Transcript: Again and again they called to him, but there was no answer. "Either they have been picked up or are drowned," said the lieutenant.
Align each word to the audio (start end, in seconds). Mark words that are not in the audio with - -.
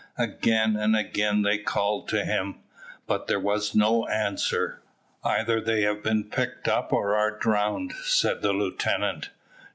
Again 0.17 0.75
and 0.75 0.95
again 0.95 1.43
they 1.43 1.59
called 1.59 2.07
to 2.07 2.25
him, 2.25 2.55
but 3.05 3.27
there 3.27 3.39
was 3.39 3.75
no 3.75 4.07
answer. 4.07 4.81
"Either 5.23 5.61
they 5.61 5.83
have 5.83 6.01
been 6.01 6.23
picked 6.23 6.67
up 6.67 6.91
or 6.91 7.15
are 7.15 7.37
drowned," 7.37 7.93
said 8.03 8.41
the 8.41 8.51
lieutenant. 8.51 9.29